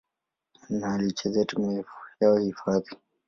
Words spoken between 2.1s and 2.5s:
yao